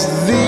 [0.00, 0.47] It's the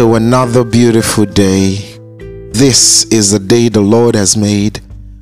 [0.00, 1.76] to another beautiful day.
[2.52, 4.80] This is the day the Lord has made.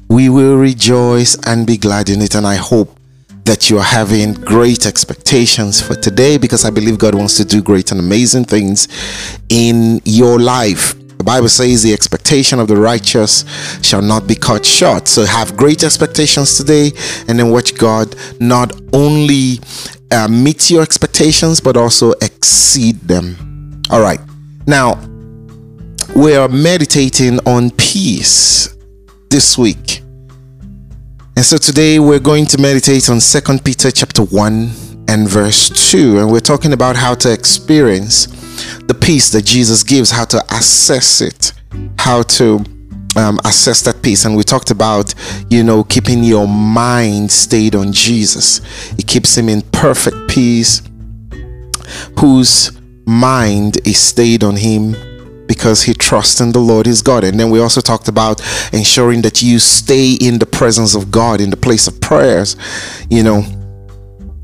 [0.09, 2.97] We will rejoice and be glad in it, and I hope
[3.43, 7.61] that you are having great expectations for today because I believe God wants to do
[7.61, 8.87] great and amazing things
[9.49, 10.95] in your life.
[11.19, 13.45] The Bible says the expectation of the righteous
[13.83, 15.09] shall not be cut short.
[15.09, 16.93] So have great expectations today
[17.27, 19.59] and then watch God not only
[20.13, 23.83] uh, meet your expectations but also exceed them.
[23.91, 24.21] All right.
[24.69, 25.01] Now,
[26.15, 28.77] we are meditating on peace
[29.31, 30.03] this week.
[31.37, 36.19] And so today we're going to meditate on Second Peter chapter 1 and verse 2
[36.19, 38.27] and we're talking about how to experience
[38.89, 41.55] the peace that Jesus gives, how to assess it,
[41.99, 42.63] how to
[43.17, 44.27] um, assess that peace.
[44.27, 45.15] And we talked about,
[45.49, 48.61] you know, keeping your mind stayed on Jesus.
[48.99, 50.83] It keeps him in perfect peace,
[52.19, 52.78] whose
[53.09, 54.95] mind is stayed on him
[55.47, 57.25] because he trusts in the Lord his God.
[57.25, 58.41] And then we also talked about
[58.73, 62.55] ensuring that you stay in the presence of God in the place of prayers.
[63.09, 63.41] You know,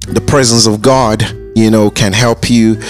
[0.08, 1.22] the presence of God,
[1.54, 2.80] you know, can help you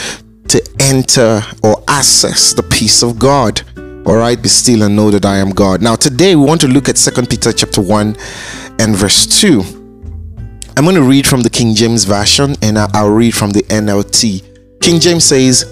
[0.48, 3.60] to enter or access the peace of God.
[4.06, 5.82] All right, be still and know that I am God.
[5.82, 8.16] Now, today we want to look at Second Peter chapter 1
[8.78, 9.60] and verse 2.
[10.76, 14.53] I'm going to read from the King James Version and I'll read from the NLT.
[14.84, 15.64] King James says,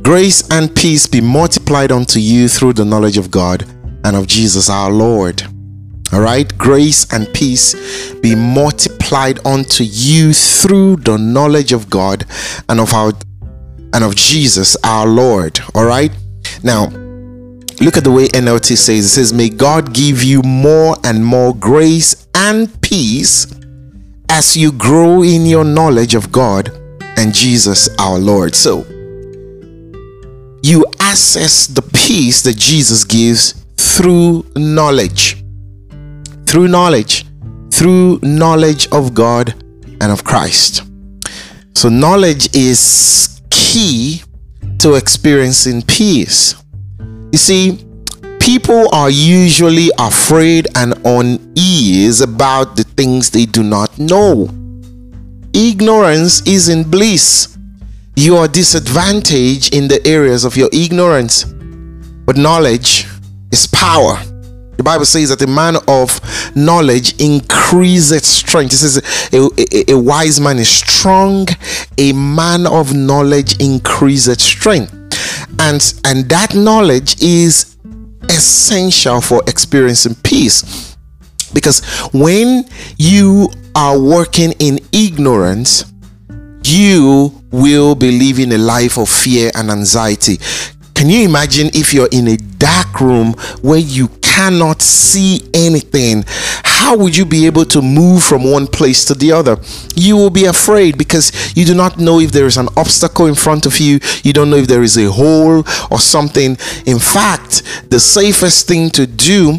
[0.00, 3.64] Grace and peace be multiplied unto you through the knowledge of God
[4.04, 5.42] and of Jesus our Lord.
[6.12, 12.24] All right, grace and peace be multiplied unto you through the knowledge of God
[12.68, 13.12] and of our
[13.92, 15.58] and of Jesus our Lord.
[15.74, 16.12] All right,
[16.62, 16.90] now
[17.80, 21.56] look at the way NLT says it says, May God give you more and more
[21.56, 23.52] grace and peace
[24.28, 26.79] as you grow in your knowledge of God
[27.20, 28.54] and Jesus our Lord.
[28.56, 28.86] So,
[30.62, 35.44] you access the peace that Jesus gives through knowledge.
[36.46, 37.26] Through knowledge.
[37.70, 39.52] Through knowledge of God
[40.00, 40.82] and of Christ.
[41.74, 44.22] So, knowledge is key
[44.78, 46.54] to experiencing peace.
[47.32, 47.84] You see,
[48.40, 54.48] people are usually afraid and unease about the things they do not know.
[55.52, 57.58] Ignorance isn't bliss.
[58.16, 63.06] You are disadvantaged in the areas of your ignorance, but knowledge
[63.50, 64.22] is power.
[64.76, 66.20] The Bible says that a man of
[66.56, 68.72] knowledge increases strength.
[68.72, 68.96] It says
[69.32, 71.46] a, a, a, wise man is strong,
[71.98, 74.92] a man of knowledge increases strength.
[75.58, 77.76] And, and that knowledge is
[78.30, 80.89] essential for experiencing peace.
[81.52, 82.64] Because when
[82.96, 85.84] you are working in ignorance,
[86.64, 90.38] you will be living a life of fear and anxiety.
[90.94, 96.24] Can you imagine if you're in a dark room where you cannot see anything?
[96.62, 99.56] How would you be able to move from one place to the other?
[99.96, 103.34] You will be afraid because you do not know if there is an obstacle in
[103.34, 106.56] front of you, you don't know if there is a hole or something.
[106.86, 109.58] In fact, the safest thing to do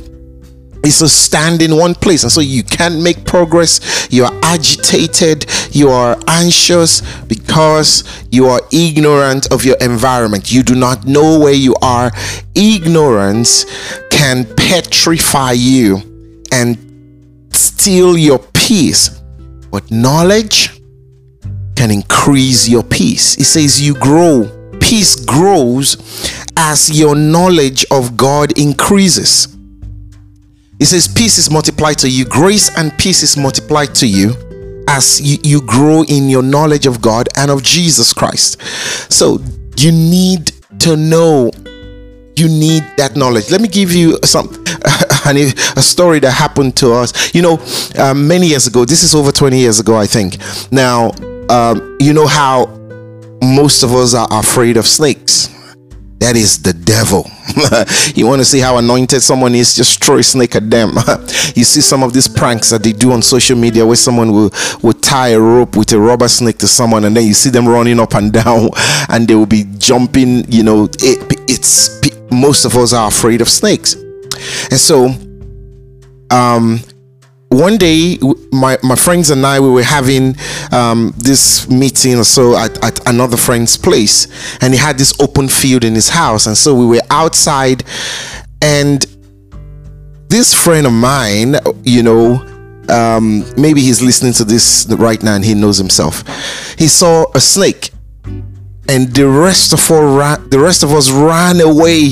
[0.83, 2.23] is to stand in one place.
[2.23, 4.07] And so you can't make progress.
[4.11, 5.45] You are agitated.
[5.71, 10.51] You are anxious because you are ignorant of your environment.
[10.51, 12.11] You do not know where you are.
[12.55, 13.65] Ignorance
[14.09, 16.77] can petrify you and
[17.51, 19.21] steal your peace.
[19.71, 20.81] But knowledge
[21.75, 23.38] can increase your peace.
[23.38, 24.50] It says you grow.
[24.79, 25.97] Peace grows
[26.57, 29.57] as your knowledge of god increases
[30.81, 34.33] it says, Peace is multiplied to you, grace and peace is multiplied to you
[34.88, 38.59] as you, you grow in your knowledge of God and of Jesus Christ.
[39.11, 39.39] So
[39.77, 41.51] you need to know
[42.35, 43.51] you need that knowledge.
[43.51, 44.47] Let me give you some
[45.25, 47.35] a story that happened to us.
[47.35, 47.59] You know,
[47.97, 48.83] uh, many years ago.
[48.83, 50.38] This is over 20 years ago, I think.
[50.71, 51.11] Now,
[51.50, 52.65] um, you know how
[53.43, 55.50] most of us are afraid of snakes.
[56.22, 57.25] That is the devil.
[58.16, 59.74] you want to see how anointed someone is?
[59.75, 60.92] Just throw a snake at them.
[61.56, 64.51] you see some of these pranks that they do on social media where someone will,
[64.84, 67.68] will tie a rope with a rubber snake to someone and then you see them
[67.68, 68.70] running up and down
[69.10, 70.46] and they will be jumping.
[70.51, 72.00] You know, it, it's
[72.32, 73.96] most of us are afraid of snakes.
[73.96, 75.16] And so,
[76.30, 76.82] um,
[77.51, 78.17] one day,
[78.53, 80.38] my, my friends and I, we were having
[80.72, 85.50] um, this meeting or so at, at another friend's place, and he had this open
[85.50, 86.48] field in his house.
[86.48, 87.84] And so we were outside,
[88.62, 89.05] and
[90.29, 92.36] this friend of mine, you know,
[92.88, 96.24] um, maybe he's listening to this right now and he knows himself.
[96.77, 97.91] He saw a snake,
[98.88, 102.12] and the rest of all ran, the rest of us ran away,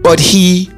[0.00, 0.70] but he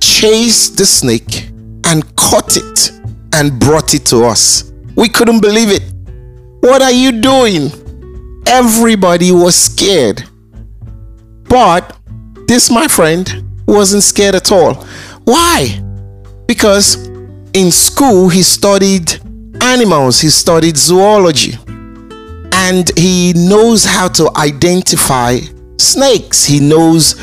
[0.00, 1.50] chased the snake
[1.84, 2.92] and caught it
[3.34, 4.72] and brought it to us.
[4.96, 5.82] We couldn't believe it.
[6.60, 7.70] What are you doing?
[8.46, 10.22] Everybody was scared.
[11.48, 11.96] But
[12.46, 14.74] this, my friend, wasn't scared at all.
[15.24, 15.80] Why?
[16.46, 17.08] Because
[17.54, 19.20] in school he studied
[19.60, 21.58] animals, he studied zoology,
[22.52, 25.38] and he knows how to identify
[25.78, 26.44] snakes.
[26.44, 27.14] He knows,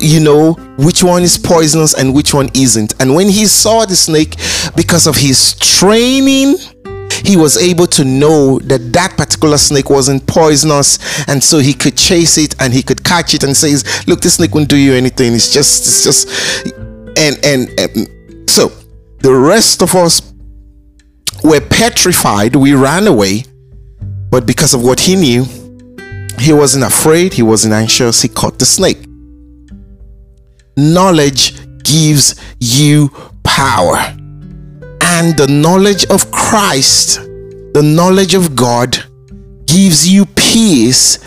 [0.00, 2.94] you know, which one is poisonous and which one isn't.
[3.00, 4.36] And when he saw the snake,
[4.76, 6.56] because of his training,
[7.24, 10.98] he was able to know that that particular snake wasn't poisonous
[11.28, 14.34] and so he could chase it and he could catch it and says look this
[14.34, 16.28] snake won't do you anything it's just it's just
[17.18, 18.70] and and, and so
[19.20, 20.32] the rest of us
[21.42, 23.44] were petrified we ran away
[24.30, 25.44] but because of what he knew
[26.40, 29.06] he wasn't afraid, he wasn't anxious, he caught the snake.
[30.76, 33.08] Knowledge gives you
[33.42, 33.96] power.
[35.00, 37.16] And the knowledge of Christ,
[37.74, 38.96] the knowledge of God,
[39.66, 41.18] gives you peace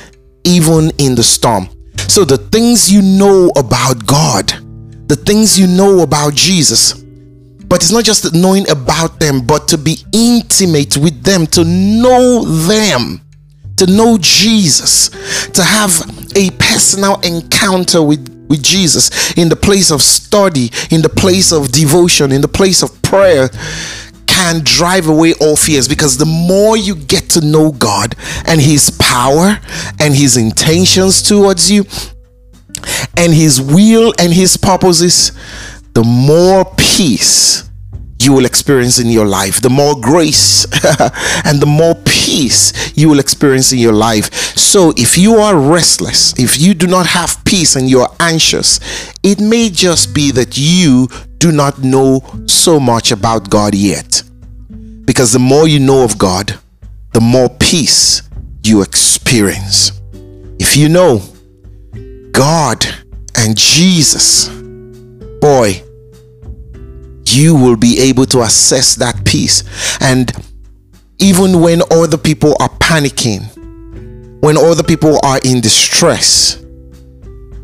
[0.44, 1.70] even in the storm.
[2.08, 4.48] So, the things you know about God,
[5.08, 6.94] the things you know about Jesus,
[7.68, 12.44] but it's not just knowing about them, but to be intimate with them, to know
[12.44, 13.22] them
[13.82, 15.10] to know Jesus,
[15.50, 15.92] to have
[16.36, 21.72] a personal encounter with, with Jesus in the place of study, in the place of
[21.72, 23.50] devotion, in the place of prayer
[24.28, 25.88] can drive away all fears.
[25.88, 29.58] Because the more you get to know God and His power
[30.00, 31.86] and His intentions towards you
[33.18, 35.32] and His will and His purposes,
[35.94, 37.68] the more peace
[38.24, 40.66] you will experience in your life, the more grace
[41.46, 44.34] and the more peace you will experience in your life.
[44.58, 48.80] So, if you are restless, if you do not have peace and you're anxious,
[49.24, 54.24] it may just be that you do not know so much about God yet.
[55.06, 56.60] Because the more you know of God,
[57.14, 58.22] the more peace
[58.64, 60.00] you experience.
[60.60, 61.22] If you know
[62.32, 62.86] God
[63.36, 64.48] and Jesus,
[65.42, 65.84] boy,
[67.34, 69.64] you will be able to assess that peace.
[70.02, 70.32] And
[71.20, 73.44] even when other people are panicking,
[74.42, 76.62] when other people are in distress,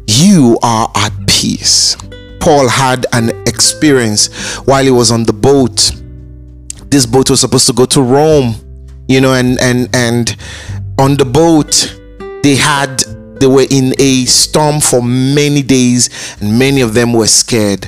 [0.08, 1.96] you are at peace.
[2.40, 5.92] Paul had an experience while he was on the boat.
[6.90, 8.56] This boat was supposed to go to Rome,
[9.08, 10.38] you know, and and and
[11.00, 11.94] on the boat
[12.44, 13.00] they had
[13.40, 17.88] they were in a storm for many days and many of them were scared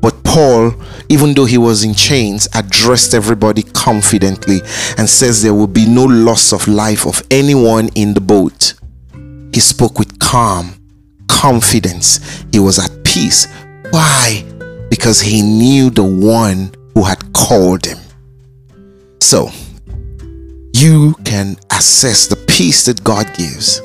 [0.00, 0.74] but Paul,
[1.08, 4.60] even though he was in chains, addressed everybody confidently
[4.96, 8.74] and says there will be no loss of life of anyone in the boat.
[9.52, 10.74] He spoke with calm,
[11.28, 12.44] confidence.
[12.52, 13.46] He was at peace.
[13.90, 14.44] Why?
[14.90, 17.98] Because he knew the one who had called him.
[19.20, 19.50] So,
[20.74, 23.80] you can assess the peace that God gives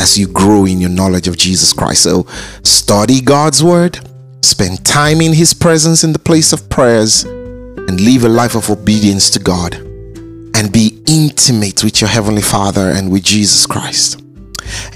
[0.00, 2.02] as you grow in your knowledge of Jesus Christ.
[2.02, 2.26] So,
[2.64, 4.00] study God's word
[4.44, 8.68] Spend time in His presence in the place of prayers and live a life of
[8.68, 14.20] obedience to God and be intimate with your Heavenly Father and with Jesus Christ.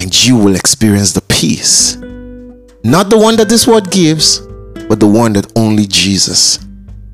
[0.01, 1.97] And you will experience the peace,
[2.85, 4.41] not the one that this world gives,
[4.87, 6.59] but the one that only Jesus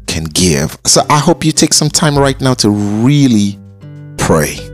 [0.09, 0.76] can give.
[0.85, 3.61] So I hope you take some time right now to really
[4.17, 4.74] pray.